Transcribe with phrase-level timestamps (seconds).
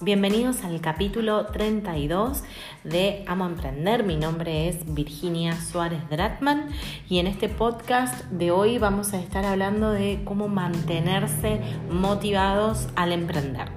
[0.00, 2.44] Bienvenidos al capítulo 32
[2.84, 4.04] de Amo Emprender.
[4.04, 6.68] Mi nombre es Virginia Suárez Dratman
[7.08, 13.10] y en este podcast de hoy vamos a estar hablando de cómo mantenerse motivados al
[13.10, 13.72] emprender.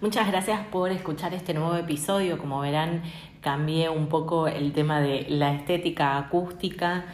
[0.00, 2.38] Muchas gracias por escuchar este nuevo episodio.
[2.38, 3.02] Como verán,
[3.42, 7.04] cambié un poco el tema de la estética acústica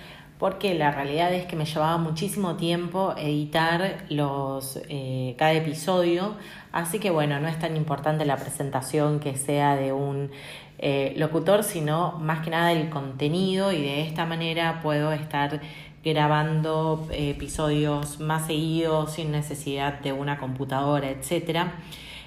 [0.43, 6.35] porque la realidad es que me llevaba muchísimo tiempo editar los, eh, cada episodio,
[6.73, 10.33] así que bueno, no es tan importante la presentación que sea de un
[10.81, 15.61] eh, locutor, sino más que nada el contenido y de esta manera puedo estar
[16.03, 21.75] grabando eh, episodios más seguidos sin necesidad de una computadora, etcétera.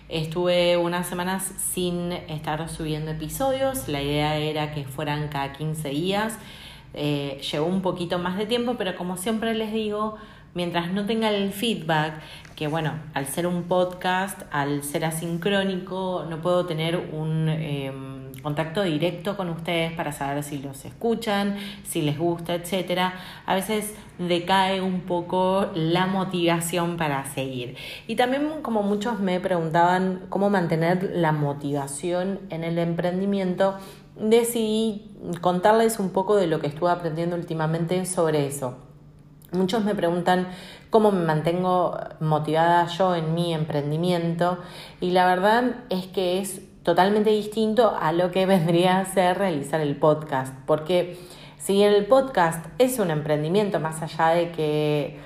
[0.07, 6.39] Estuve unas semanas sin estar subiendo episodios, la idea era que fueran cada 15 días.
[6.95, 10.15] Eh, un poquito más de tiempo, pero como siempre les digo,
[10.53, 12.13] mientras no tenga el feedback,
[12.55, 18.83] que bueno, al ser un podcast, al ser asincrónico, no puedo tener un em, contacto
[18.83, 23.11] directo con ustedes para saber si los escuchan, si les gusta, etc.
[23.45, 27.75] A veces decae un poco la motivación para seguir.
[28.07, 33.77] Y también como muchos me preguntaban cómo mantener la motivación en el emprendimiento,
[34.17, 38.75] decidí contarles un poco de lo que estuve aprendiendo últimamente sobre eso.
[39.51, 40.47] Muchos me preguntan
[40.89, 44.59] cómo me mantengo motivada yo en mi emprendimiento
[44.99, 49.81] y la verdad es que es totalmente distinto a lo que vendría a ser realizar
[49.81, 51.17] el podcast, porque
[51.57, 55.19] si el podcast es un emprendimiento más allá de que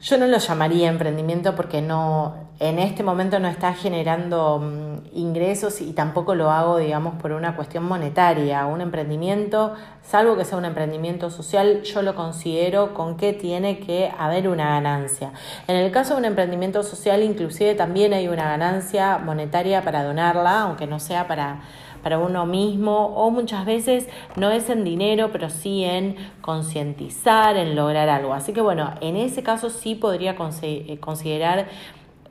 [0.00, 5.80] yo no lo llamaría emprendimiento porque no, en este momento no está generando mm, ingresos
[5.80, 8.64] y tampoco lo hago, digamos, por una cuestión monetaria.
[8.66, 14.12] Un emprendimiento, salvo que sea un emprendimiento social, yo lo considero con que tiene que
[14.18, 15.32] haber una ganancia.
[15.66, 20.60] En el caso de un emprendimiento social, inclusive también hay una ganancia monetaria para donarla,
[20.60, 21.60] aunque no sea para
[22.04, 24.06] para uno mismo o muchas veces
[24.36, 28.34] no es en dinero, pero sí en concientizar, en lograr algo.
[28.34, 31.66] Así que bueno, en ese caso sí podría eh, considerar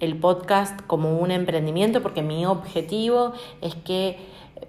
[0.04, 4.18] el podcast como un emprendimiento porque mi objetivo es que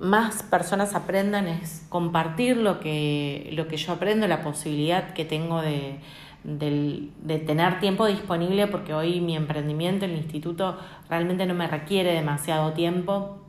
[0.00, 5.60] más personas aprendan, es compartir lo que, lo que yo aprendo, la posibilidad que tengo
[5.60, 6.00] de,
[6.42, 10.78] de, tener tiempo disponible porque hoy mi emprendimiento, el instituto,
[11.08, 13.44] realmente no me requiere demasiado tiempo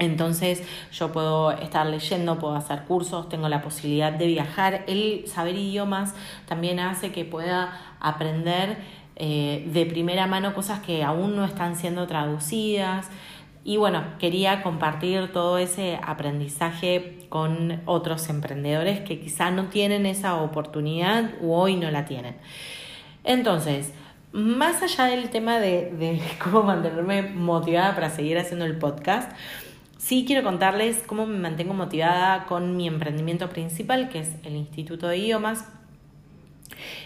[0.00, 4.82] entonces yo puedo estar leyendo, puedo hacer cursos, tengo la posibilidad de viajar.
[4.86, 6.14] El saber idiomas
[6.46, 8.78] también hace que pueda aprender
[9.22, 13.10] eh, de primera mano cosas que aún no están siendo traducidas.
[13.64, 20.36] Y bueno, quería compartir todo ese aprendizaje con otros emprendedores que quizá no tienen esa
[20.36, 22.36] oportunidad o hoy no la tienen.
[23.22, 23.92] Entonces,
[24.32, 29.32] más allá del tema de, de cómo mantenerme motivada para seguir haciendo el podcast,
[30.00, 35.08] Sí quiero contarles cómo me mantengo motivada con mi emprendimiento principal, que es el Instituto
[35.08, 35.66] de Idiomas.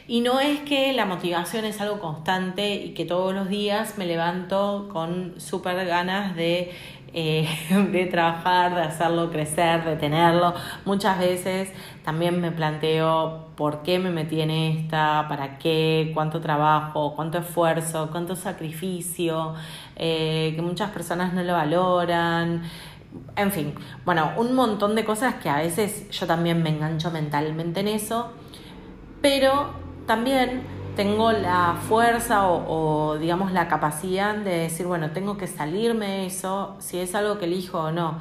[0.06, 4.06] Y no es que la motivación es algo constante y que todos los días me
[4.06, 6.72] levanto con súper ganas de,
[7.12, 7.48] eh,
[7.92, 10.52] de trabajar, de hacerlo crecer, de tenerlo.
[10.84, 11.72] Muchas veces
[12.04, 18.08] también me planteo por qué me metí en esta, para qué, cuánto trabajo, cuánto esfuerzo,
[18.10, 19.54] cuánto sacrificio,
[19.96, 22.62] eh, que muchas personas no lo valoran.
[23.36, 23.74] En fin,
[24.04, 28.32] bueno, un montón de cosas que a veces yo también me engancho mentalmente en eso,
[29.24, 29.70] pero
[30.06, 30.64] también
[30.96, 36.76] tengo la fuerza o, digamos la capacidad de decir, bueno, tengo que salirme de eso,
[36.78, 38.20] si es algo que elijo o no.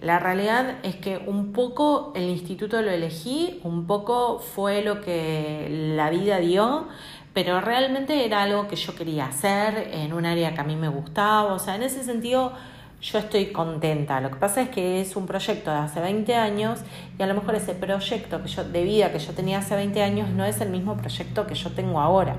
[0.00, 5.66] La realidad es que un poco el instituto lo elegí, un poco fue lo que
[5.96, 6.86] la vida dio,
[7.34, 10.88] pero realmente era algo que yo quería hacer en un área que a mí me
[10.88, 12.52] gustaba, o sea, en ese sentido
[13.00, 14.20] yo estoy contenta.
[14.20, 16.80] Lo que pasa es que es un proyecto de hace 20 años
[17.18, 20.02] y a lo mejor ese proyecto que yo, de vida que yo tenía hace 20
[20.02, 22.36] años no es el mismo proyecto que yo tengo ahora.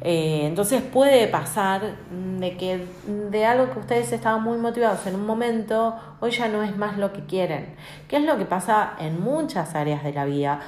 [0.00, 1.96] Eh, entonces puede pasar
[2.38, 2.86] de que
[3.30, 6.98] de algo que ustedes estaban muy motivados en un momento, hoy ya no es más
[6.98, 7.74] lo que quieren.
[8.06, 10.60] ¿Qué es lo que pasa en muchas áreas de la vida?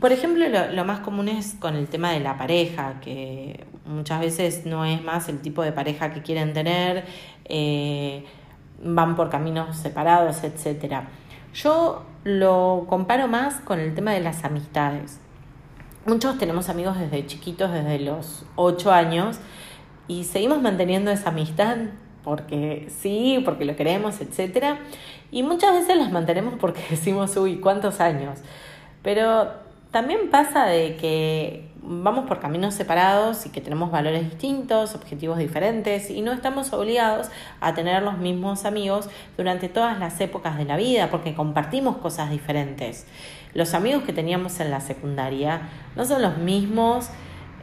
[0.00, 4.66] Por ejemplo, lo, más común es con el tema de la pareja, que muchas veces
[4.66, 7.04] no es más el tipo de pareja que quieren tener,
[7.44, 8.24] eh,
[8.82, 11.02] van por caminos separados, etc.
[11.54, 15.20] Yo lo comparo más con el tema de las amistades.
[16.06, 19.38] Muchos tenemos amigos desde chiquitos, desde los 8 años,
[20.06, 21.76] y seguimos manteniendo esa amistad
[22.24, 24.76] porque sí, porque lo queremos, etc.
[25.30, 28.40] Y muchas veces las mantenemos porque decimos, uy, ¿cuántos años?
[29.02, 29.52] Pero
[29.90, 36.10] también pasa de que vamos por caminos separados y que tenemos valores distintos, objetivos diferentes
[36.10, 37.28] y no estamos obligados
[37.60, 42.30] a tener los mismos amigos durante todas las épocas de la vida porque compartimos cosas
[42.30, 43.06] diferentes.
[43.52, 45.62] Los amigos que teníamos en la secundaria
[45.94, 47.10] no son los mismos,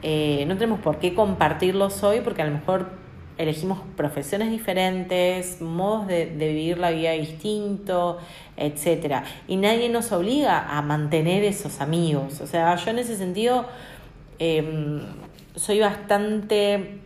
[0.03, 3.01] eh, no tenemos por qué compartirlos hoy porque a lo mejor
[3.37, 8.19] elegimos profesiones diferentes, modos de, vivir la vida distinto,
[8.55, 9.23] etc.
[9.47, 12.39] Y nadie nos obliga a mantener esos amigos.
[12.41, 13.65] O sea, yo en ese sentido
[14.39, 15.01] Em,
[15.55, 16.99] soy bastante,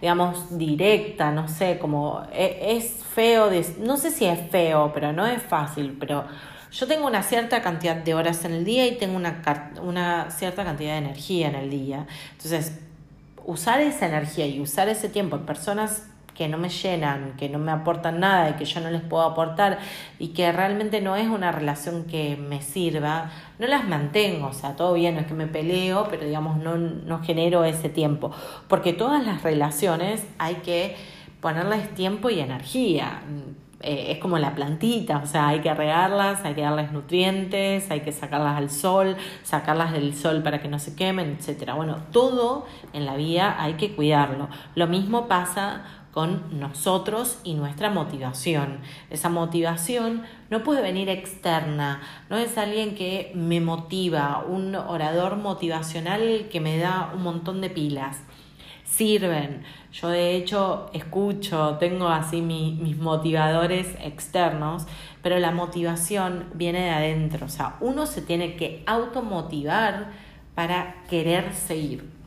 [0.00, 3.50] digamos, directa, no sé, como e, es feo,
[3.80, 6.24] no sé si es feo, pero no es fácil, pero
[6.72, 9.42] yo tengo una cierta cantidad de horas en el día y tengo una,
[9.82, 12.06] una cierta cantidad de energía en el día.
[12.32, 12.78] Entonces,
[13.44, 16.04] usar esa energía y usar ese tiempo en personas
[16.40, 19.24] que no me llenan, que no me aportan nada y que yo no les puedo
[19.24, 19.78] aportar
[20.18, 24.74] y que realmente no es una relación que me sirva, no las mantengo, o sea,
[24.74, 28.30] todo bien, es que me peleo, pero digamos, no, no genero ese tiempo,
[28.68, 30.96] porque todas las relaciones hay que
[31.42, 33.20] ponerles tiempo y energía.
[33.82, 38.00] Eh, es como la plantita, o sea, hay que regarlas, hay que darles nutrientes, hay
[38.00, 41.74] que sacarlas al sol, sacarlas del sol para que no se quemen, etcétera.
[41.74, 44.48] Bueno, todo en la vida hay que cuidarlo.
[44.74, 48.80] Lo mismo pasa con nosotros y nuestra motivación.
[49.10, 56.48] Esa motivación no puede venir externa, no es alguien que me motiva, un orador motivacional
[56.50, 58.18] que me da un montón de pilas.
[58.84, 59.62] Sirven.
[59.92, 64.86] Yo de hecho escucho, tengo así mis motivadores externos,
[65.22, 67.46] pero la motivación viene de adentro.
[67.46, 70.10] O sea, uno se tiene que automotivar
[70.54, 72.19] para querer seguir.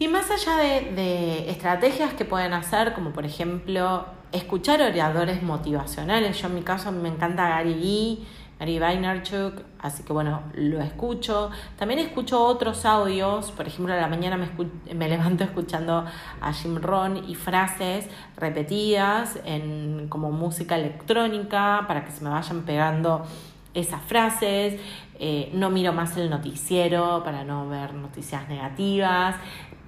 [0.00, 6.48] Y más allá de, estrategias que pueden hacer, como por ejemplo escuchar oradores motivacionales, yo
[6.48, 8.26] en mi caso me encanta Gary Vee,
[8.58, 11.50] Gary Vaynerchuk, así que bueno, lo escucho.
[11.76, 14.48] También escucho otros audios, por ejemplo, a la mañana me,
[14.94, 16.06] me levanto escuchando
[16.40, 18.08] a Jim Ron y frases
[18.38, 23.26] repetidas en como música electrónica para que se me vayan pegando
[23.74, 24.80] esas frases.
[25.18, 29.36] Eh, no miro más el noticiero para no ver noticias negativas.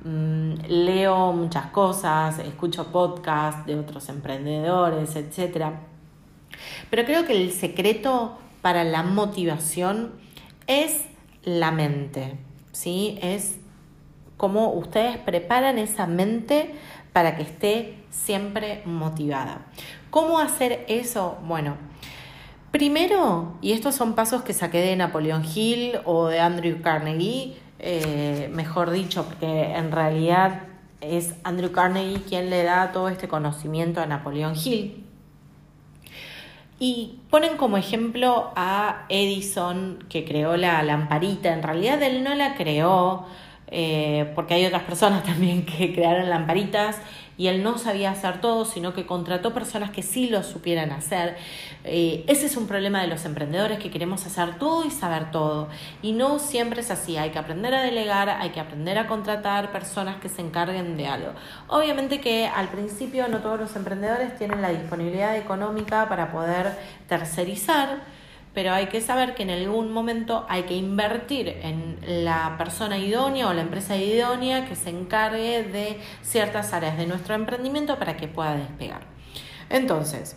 [0.05, 5.67] Mm, leo muchas cosas, escucho podcasts de otros emprendedores, etc.
[6.91, 10.13] Pero creo que el secreto para la motivación
[10.67, 11.05] es
[11.45, 12.37] la mente,
[12.73, 13.19] ¿sí?
[13.23, 13.59] Es
[14.37, 16.75] cómo ustedes preparan esa mente
[17.13, 19.67] para que esté siempre motivada.
[20.11, 21.39] ¿Cómo hacer eso?
[21.45, 21.77] Bueno,
[22.73, 28.49] primero, y estos son pasos que saqué de Napoleón Hill o de Andrew Carnegie, eh,
[28.52, 30.62] mejor dicho, porque en realidad
[31.00, 35.05] es Andrew Carnegie quien le da todo este conocimiento a Napoleón Hill.
[36.79, 41.52] Y ponen como ejemplo a Edison, que creó la lamparita.
[41.52, 43.26] En realidad él no la creó,
[43.75, 46.99] eh, porque hay otras personas también que crearon lamparitas
[47.39, 51.37] y él no sabía hacer todo, sino que contrató personas que sí lo supieran hacer.
[51.83, 55.69] Eh, ese es un problema de los emprendedores que queremos hacer todo y saber todo.
[56.03, 59.73] Y no siempre es así, hay que aprender a delegar, hay que aprender a contratar
[59.73, 61.33] personas que se encarguen de algo.
[61.69, 66.79] Obviamente que al principio no todos los emprendedores tienen la disponibilidad económica para poder
[67.09, 68.03] tercerizar
[68.55, 73.49] pero hay que saber que en algún momento hay que invertir en la persona idónea
[73.49, 78.29] o la empresa idónea que se encargue de ciertas áreas de nuestro emprendimiento para que
[78.29, 79.03] pueda despegar.
[79.71, 80.37] Entonces,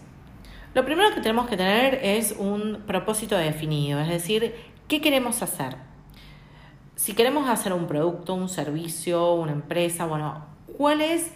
[0.74, 4.56] lo primero que tenemos que tener es un propósito definido, es decir,
[4.88, 5.76] ¿qué queremos hacer?
[6.96, 10.46] Si queremos hacer un producto, un servicio, una empresa, bueno,
[10.78, 11.34] ¿cuál es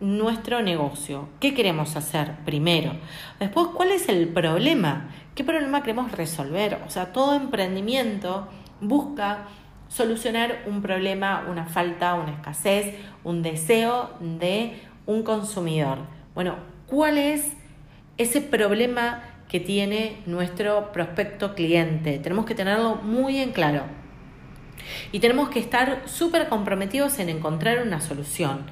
[0.00, 1.28] nuestro negocio?
[1.40, 2.92] ¿Qué queremos hacer primero?
[3.38, 6.80] Después, ¿cuál es el problema ¿Qué problema queremos resolver?
[6.86, 8.46] O sea, todo emprendimiento
[8.80, 9.46] busca
[9.88, 15.98] solucionar un problema, una falta, una escasez, un deseo de un consumidor.
[16.34, 17.52] Bueno, ¿cuál es
[18.16, 22.20] ese problema que tiene nuestro prospecto cliente?
[22.20, 23.82] Tenemos que tenerlo muy en claro.
[25.10, 28.66] Y tenemos que estar súper comprometidos en encontrar una solución.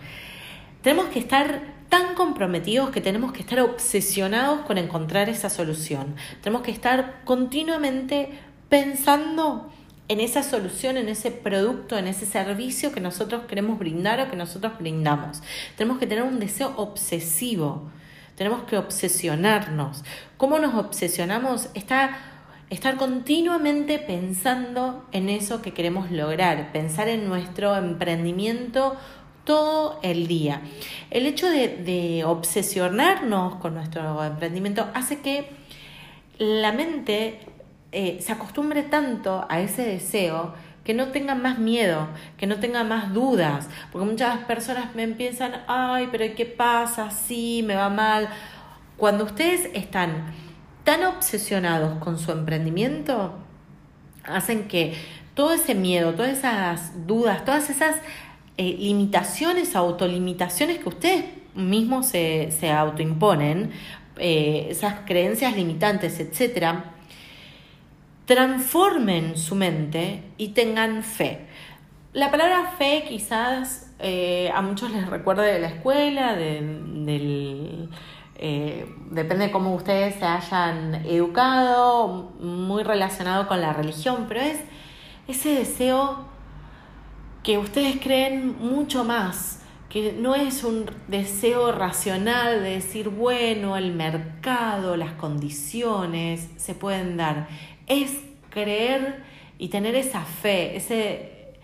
[0.82, 6.16] Tenemos que estar tan comprometidos que tenemos que estar obsesionados con encontrar esa solución.
[6.40, 8.30] Tenemos que estar continuamente
[8.70, 9.70] pensando
[10.08, 14.36] en esa solución, en ese producto, en ese servicio que nosotros queremos brindar o que
[14.36, 15.42] nosotros brindamos.
[15.76, 17.90] Tenemos que tener un deseo obsesivo.
[18.36, 20.02] Tenemos que obsesionarnos.
[20.38, 21.68] ¿Cómo nos obsesionamos?
[21.74, 22.16] Está
[22.70, 28.96] estar continuamente pensando en eso que queremos lograr, pensar en nuestro emprendimiento
[29.44, 30.62] todo el día.
[31.10, 35.50] El hecho de, obsesionarnos con nuestro emprendimiento hace que
[36.38, 37.40] la mente
[37.92, 42.88] eh, se acostumbre tanto a ese deseo que no tengan más miedo, que no tengan
[42.88, 47.10] más dudas, porque muchas personas me empiezan, ay, pero ¿qué pasa?
[47.10, 48.28] Sí, me va mal.
[48.96, 50.32] Cuando ustedes están
[50.84, 53.34] tan obsesionados con su emprendimiento,
[54.24, 54.94] hacen que
[55.34, 57.96] todo ese miedo, todas esas dudas, todas esas
[58.58, 63.72] eh, limitaciones, autolimitaciones que ustedes mismos se, se autoimponen,
[64.18, 66.92] eh, esas creencias limitantes, etcétera,
[68.26, 71.46] transformen su mente y tengan fe.
[72.12, 77.88] La palabra fe quizás eh, a muchos les recuerda de la escuela, del,
[79.10, 84.58] depende de cómo ustedes se hayan educado, muy relacionado con la religión, pero es
[85.26, 86.32] ese deseo
[87.42, 93.92] que ustedes creen mucho más, que no es un deseo racional de decir, bueno, el
[93.92, 97.48] mercado, las condiciones se pueden dar
[97.86, 98.18] es
[98.50, 99.22] creer
[99.58, 101.54] y tener esa fe, ese,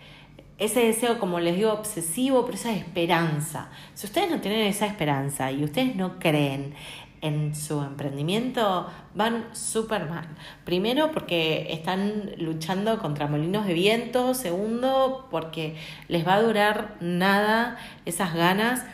[0.57, 3.69] ese deseo, como les digo, obsesivo, pero esa esperanza.
[3.93, 6.73] Si ustedes no tienen esa esperanza y ustedes no creen
[7.21, 10.27] en su emprendimiento, van súper mal.
[10.65, 15.75] Primero porque están luchando contra molinos de viento, segundo porque
[16.07, 18.85] les va a durar nada esas ganas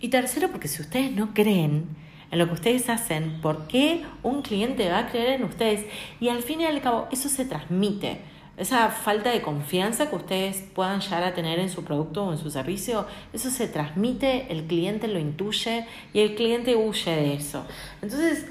[0.00, 1.96] y tercero porque si ustedes no creen,
[2.30, 5.84] en lo que ustedes hacen, por qué un cliente va a creer en ustedes
[6.20, 8.20] y al fin y al cabo eso se transmite.
[8.60, 12.38] Esa falta de confianza que ustedes puedan llegar a tener en su producto o en
[12.38, 17.64] su servicio, eso se transmite, el cliente lo intuye y el cliente huye de eso.
[18.02, 18.46] Entonces,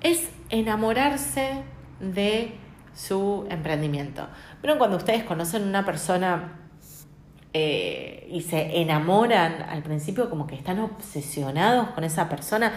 [0.00, 1.62] es enamorarse
[1.98, 2.54] de
[2.94, 4.26] su emprendimiento.
[4.62, 6.60] Pero cuando ustedes conocen una persona
[7.52, 12.74] eh, y se enamoran al principio como que están obsesionados con esa persona.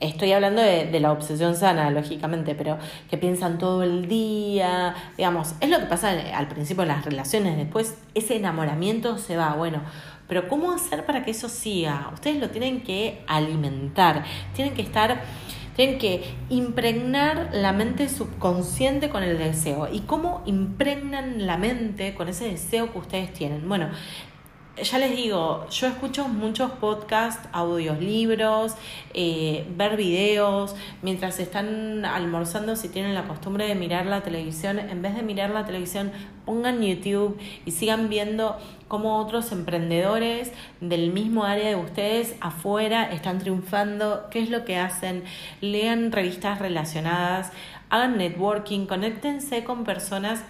[0.00, 2.78] Estoy hablando de, la obsesión sana, lógicamente, pero
[3.10, 7.58] que piensan todo el día, digamos, es lo que pasa al principio en las relaciones,
[7.58, 9.82] después ese enamoramiento se va, bueno,
[10.26, 12.10] pero ¿cómo hacer para que eso siga?
[12.14, 15.20] Ustedes lo tienen que alimentar, tienen que estar
[15.80, 19.88] tienen que impregnar la mente subconsciente con el deseo.
[19.90, 23.66] ¿Y cómo impregnan la mente con ese deseo que ustedes tienen?
[23.66, 23.88] Bueno,
[24.82, 28.74] ya les digo, yo escucho muchos podcasts, audios, libros,
[29.14, 35.02] eh, ver videos, mientras están almorzando, si tienen la costumbre de mirar la televisión, en
[35.02, 36.12] vez de mirar la televisión,
[36.44, 38.56] pongan YouTube y sigan viendo
[38.88, 44.76] cómo otros emprendedores del mismo área de ustedes afuera están triunfando, qué es lo que
[44.78, 45.24] hacen,
[45.60, 47.52] lean revistas relacionadas,
[47.88, 50.42] hagan networking, conéctense con personas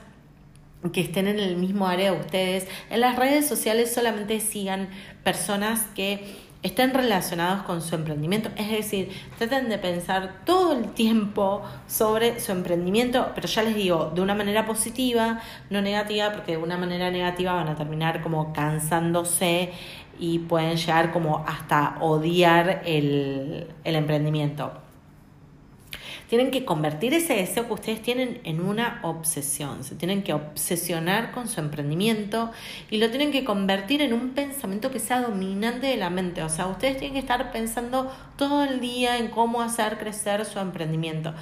[0.92, 2.66] que estén en el mismo área de ustedes.
[2.88, 4.88] En las redes sociales solamente sigan
[5.22, 8.50] personas que estén relacionados con su emprendimiento.
[8.56, 14.12] Es decir, traten de pensar todo el tiempo sobre su emprendimiento, pero ya les digo,
[14.14, 18.52] de una manera positiva, no negativa, porque de una manera negativa van a terminar como
[18.52, 19.72] cansándose
[20.18, 24.89] y pueden llegar como hasta odiar el, el emprendimiento.
[26.30, 29.82] Tienen que convertir ese deseo que ustedes tienen en una obsesión.
[29.82, 32.52] Se tienen que obsesionar con su emprendimiento
[32.88, 36.44] y lo tienen que convertir en un pensamiento que sea dominante de la mente.
[36.44, 40.60] O sea, ustedes tienen que estar pensando todo el día en cómo hacer crecer su
[40.60, 41.34] emprendimiento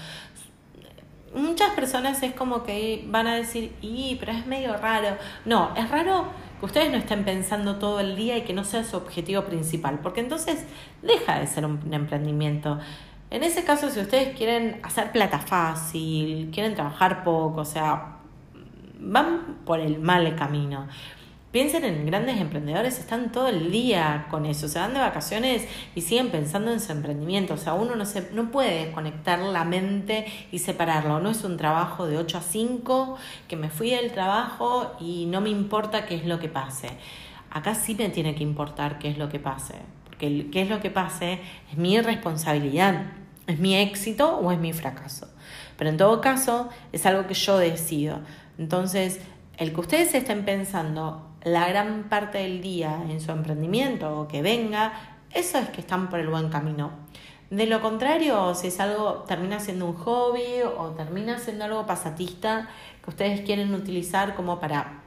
[1.34, 5.18] muchas personas es como que van a decir, y, pero es medio raro.
[5.44, 6.24] No, es raro
[6.58, 10.00] que ustedes no estén pensando todo el día y que no sea su objetivo principal,
[10.02, 10.64] porque entonces
[11.02, 12.78] deja de ser un emprendimiento.
[13.30, 18.16] En ese caso, si ustedes quieren hacer plata fácil, quieren trabajar poco, o sea,
[18.98, 20.88] van por el mal camino.
[21.50, 26.02] Piensen en grandes emprendedores, están todo el día con eso, se van de vacaciones y
[26.02, 27.54] siguen pensando en su emprendimiento.
[27.54, 31.20] O sea, uno no, se, no puede desconectar la mente y separarlo.
[31.20, 33.16] No es un trabajo de 8 a 5,
[33.46, 36.90] que me fui del trabajo y no me importa qué es lo que pase.
[37.50, 39.76] Acá sí me tiene que importar qué es lo que pase,
[40.18, 41.38] porque qué es lo que pase
[41.70, 43.02] es mi responsabilidad.
[43.46, 45.28] ¿Es mi éxito o es mi fracaso?
[45.76, 48.18] Pero en todo caso es algo que yo decido.
[48.58, 49.20] Entonces,
[49.58, 54.42] el que ustedes estén pensando la gran parte del día en su emprendimiento o que
[54.42, 54.92] venga,
[55.32, 56.90] eso es que están por el buen camino.
[57.50, 62.68] De lo contrario, si es algo, termina siendo un hobby o termina siendo algo pasatista
[63.04, 65.00] que ustedes quieren utilizar como para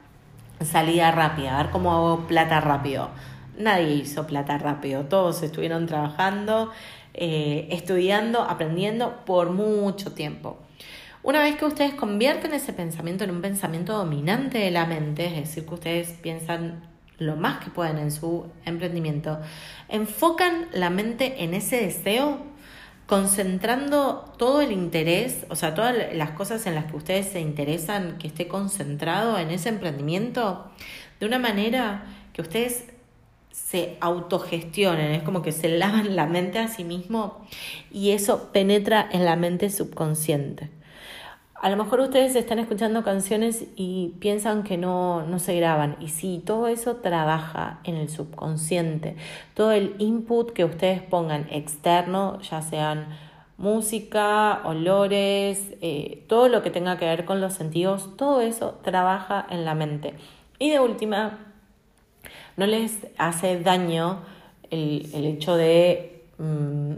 [0.64, 3.10] salida rápida, a ver cómo hago plata rápido.
[3.56, 6.72] Nadie hizo plata rápido, todos estuvieron trabajando
[7.14, 10.58] eh, estudiando, aprendiendo por mucho tiempo.
[11.22, 15.48] Una vez que ustedes convierten ese pensamiento en un pensamiento dominante de la mente, es
[15.48, 16.82] decir, que ustedes piensan
[17.18, 19.38] lo más que pueden en su emprendimiento,
[19.90, 22.38] enfocan la mente en ese deseo,
[23.06, 28.16] concentrando todo el interés, o sea, todas las cosas en las que ustedes se interesan,
[28.16, 30.70] que esté concentrado en ese emprendimiento,
[31.20, 32.86] de una manera que ustedes
[33.52, 37.46] se autogestionen, es como que se lavan la mente a sí mismo
[37.90, 40.70] y eso penetra en la mente subconsciente.
[41.54, 45.96] A lo mejor ustedes están escuchando canciones y piensan que no, no se graban.
[46.00, 49.14] Y sí, todo eso trabaja en el subconsciente.
[49.54, 53.06] Todo el input que ustedes pongan externo, ya sean
[53.58, 59.46] música, olores, eh, todo lo que tenga que ver con los sentidos, todo eso trabaja
[59.48, 60.14] en la mente.
[60.58, 61.51] Y de última,
[62.56, 64.20] no les hace daño
[64.70, 66.92] el, hecho de mm,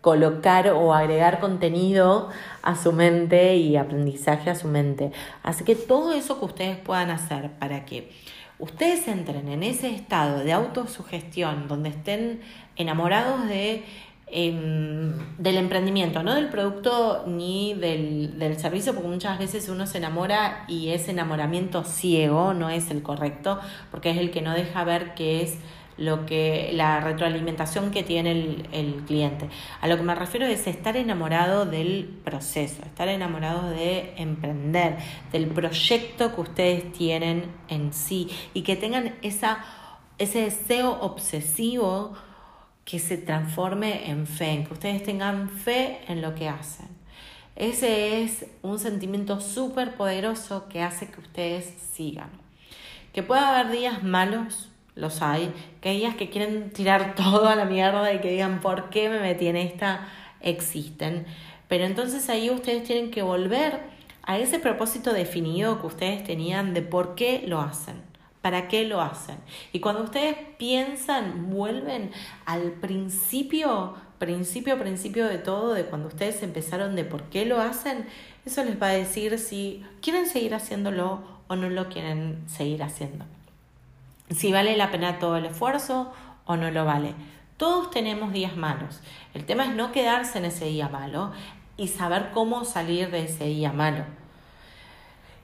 [0.00, 2.30] colocar o agregar contenido
[2.62, 5.12] a su mente y aprendizaje a su mente.
[5.42, 8.10] Así que todo eso que ustedes puedan hacer para que
[8.58, 12.40] ustedes entren en ese estado de autosugestión donde estén
[12.76, 13.84] enamorados de
[14.30, 19.98] em, del emprendimiento, no del producto ni del, del, servicio, porque muchas veces uno se
[19.98, 23.58] enamora y ese enamoramiento ciego no es el correcto,
[23.90, 25.58] porque es el que no deja ver que es
[25.98, 29.48] lo que la retroalimentación que tiene el, el, cliente.
[29.80, 34.96] A lo que me refiero es estar enamorado del proceso, estar enamorado de emprender,
[35.32, 39.58] del proyecto que ustedes tienen en sí y que tengan esa,
[40.18, 42.14] ese deseo obsesivo
[42.88, 46.88] que se transforme en fe, en que ustedes tengan fe en lo que hacen.
[47.54, 52.30] Ese es un sentimiento súper poderoso que hace que ustedes sigan.
[53.12, 55.52] Que pueda haber días malos, los hay,
[55.82, 59.10] que hay días que quieren tirar todo a la mierda y que digan, ¿por qué
[59.10, 60.08] me metí en esta?
[60.40, 61.26] Existen.
[61.68, 63.82] Pero entonces ahí ustedes tienen que volver
[64.22, 68.00] a ese propósito definido que ustedes tenían de por qué lo hacen,
[68.48, 69.36] para qué lo hacen.
[69.72, 72.12] Y cuando ustedes piensan, vuelven
[72.46, 78.06] al principio, principio, principio de todo, de cuando ustedes empezaron de por qué lo hacen,
[78.46, 83.26] eso les va a decir si quieren seguir haciéndolo o no lo quieren seguir haciendo
[84.30, 86.10] si vale la pena todo el esfuerzo
[86.46, 87.14] o no lo vale.
[87.56, 89.00] Todos tenemos días malos.
[89.34, 91.32] El tema es no quedarse en ese día malo
[91.76, 94.04] y saber cómo salir de ese día malo.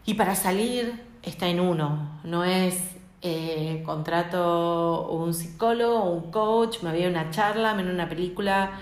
[0.06, 2.78] Y para salir está en uno, no es
[3.22, 8.72] eh, contrato un psicólogo, un coach, me a una charla, me una película.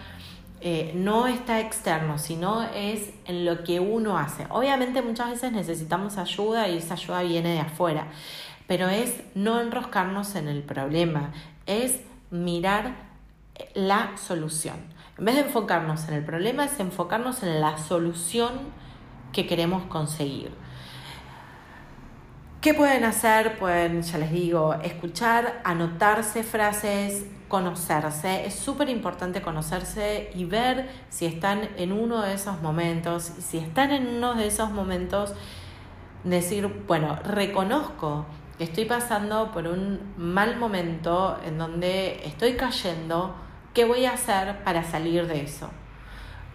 [0.65, 4.47] Eh, no está externo, sino es en lo que uno hace.
[4.49, 8.07] Obviamente muchas veces necesitamos ayuda y esa ayuda viene de afuera
[8.73, 11.33] pero es no enroscarnos en el problema,
[11.67, 12.01] es
[12.31, 12.95] mirar
[13.75, 14.77] la solución.
[15.19, 18.53] En vez de enfocarnos en el problema, es enfocarnos en la solución
[19.35, 20.53] que queremos conseguir.
[22.63, 23.59] ¿Qué pueden hacer?
[23.59, 28.47] Pueden, ya les digo, escuchar, anotarse frases, conocerse.
[28.47, 33.25] Es súper importante conocerse y ver si están en uno de esos momentos.
[33.25, 35.35] Si están en uno de esos momentos,
[36.23, 38.27] decir, bueno, reconozco
[38.61, 43.35] estoy pasando por un mal momento en donde estoy cayendo,
[43.75, 45.69] ¿qué voy a hacer para salir de eso?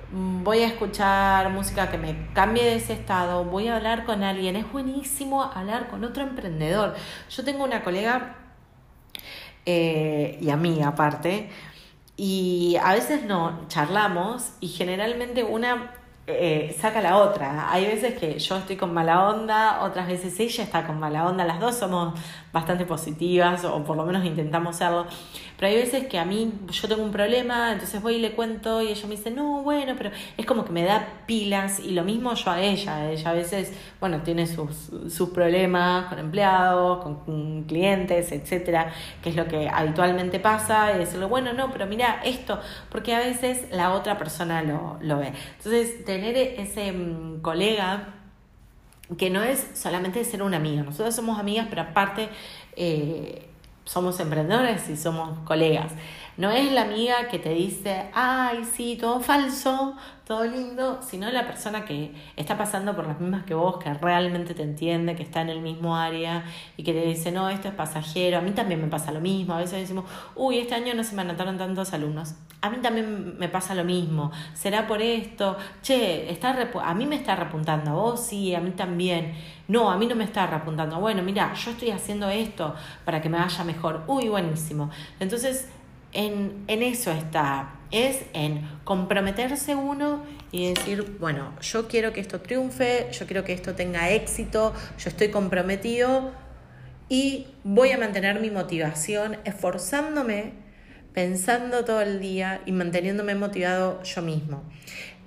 [0.10, 4.56] Voy a escuchar música que me cambie de ese estado, voy a hablar con alguien,
[4.56, 6.96] es buenísimo hablar con otro emprendedor.
[7.30, 8.38] Yo tengo una colega
[9.65, 11.50] eh, y amiga aparte,
[12.15, 15.91] y a veces no charlamos y generalmente una
[16.26, 17.72] eh, saca la otra.
[17.72, 21.46] Hay veces que yo estoy con mala onda, otras veces ella está con mala onda,
[21.46, 22.17] las dos somos
[22.52, 25.06] bastante positivas o por lo menos intentamos serlo.
[25.58, 28.82] Pero hay veces que a mí yo tengo un problema, entonces voy y le cuento
[28.84, 32.04] y ella me dice, no, bueno, pero es como que me da pilas y lo
[32.04, 33.10] mismo yo a ella.
[33.10, 38.93] Ella a veces, bueno, tiene sus, sus problemas con empleados, con, clientes, etcétera,
[39.24, 42.60] que es lo que habitualmente pasa y decirle, bueno, no, pero mira esto,
[42.91, 45.34] porque a veces la otra persona lo, lo ve.
[45.58, 48.13] Entonces, tener ese mm, colega
[49.17, 52.30] que no es solamente ser una amiga, nosotros somos amigas, pero aparte
[52.76, 53.48] eh,
[53.88, 55.93] somos emprendedores y somos colegas.
[56.36, 61.47] No es la amiga que te dice, ay, sí, todo falso, todo lindo, sino la
[61.47, 65.41] persona que está pasando por las mismas que vos, que realmente te entiende, que está
[65.41, 66.43] en el mismo área
[66.76, 68.38] y que te dice, no, esto es pasajero.
[68.38, 69.56] A mí también me pasa lo mismo.
[69.56, 72.36] A veces decimos, uy, este año no se me anotaron tantos alumnos.
[72.62, 74.32] A mí también me pasa lo mismo.
[74.54, 75.58] ¿Será por esto?
[75.82, 77.91] Che, está a mí me está repuntando.
[77.91, 79.34] A vos sí, a mí también.
[79.68, 81.00] No, a mí no me está repuntando.
[81.00, 84.04] Bueno, mira, yo estoy haciendo esto para que me vaya mejor.
[84.08, 84.90] Uy, buenísimo.
[85.20, 85.68] Entonces,
[86.14, 92.40] en, en eso está, es en comprometerse uno y decir, bueno, yo quiero que esto
[92.40, 96.32] triunfe, yo quiero que esto tenga éxito, yo estoy comprometido
[97.10, 100.54] y voy a mantener mi motivación esforzándome,
[101.14, 104.64] pensando todo el día y manteniéndome motivado yo mismo.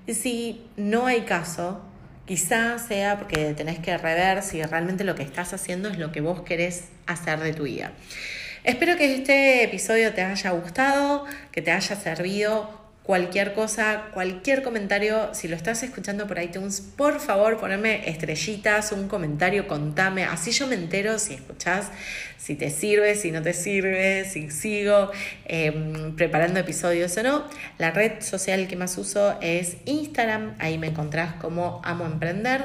[0.07, 1.83] Si no hay caso,
[2.31, 6.21] quizás sea porque tenés que rever si realmente lo que estás haciendo es lo que
[6.21, 7.91] vos querés hacer de tu vida.
[8.63, 12.80] Espero que este episodio te haya gustado, que te haya servido
[13.11, 19.09] cualquier cosa, cualquier comentario, si lo estás escuchando por iTunes, por favor poneme estrellitas, un
[19.09, 21.91] comentario, contame, así yo me entero si escuchás,
[22.39, 25.11] si te sirve, si no te sirve, si sigo
[25.47, 27.45] em, preparando episodios o no.
[27.79, 32.65] La red social que más uso es Instagram, ahí me encontrás como Amo Emprender.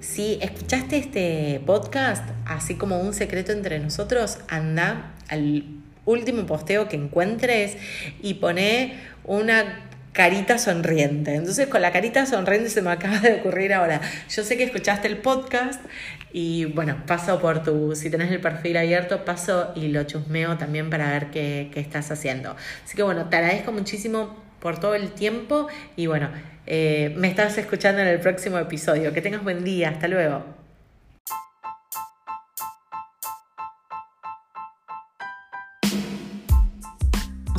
[0.00, 5.75] Si escuchaste este podcast, así como un secreto entre nosotros, anda al
[6.06, 7.76] último posteo que encuentres
[8.22, 11.34] y pone una carita sonriente.
[11.34, 14.00] Entonces con la carita sonriente se me acaba de ocurrir ahora.
[14.30, 15.84] Yo sé que escuchaste el podcast
[16.32, 20.88] y bueno, paso por tu, si tenés el perfil abierto, paso y lo chusmeo también
[20.88, 22.56] para ver qué, qué estás haciendo.
[22.84, 26.30] Así que bueno, te agradezco muchísimo por todo el tiempo y bueno,
[26.66, 29.12] eh, me estás escuchando en el próximo episodio.
[29.12, 30.55] Que tengas buen día, hasta luego.